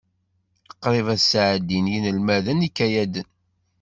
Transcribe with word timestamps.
Qrib 0.81 1.07
ad 1.13 1.19
sɛeddin 1.21 1.91
yinelmaden 1.93 2.65
ikayaden. 2.67 3.27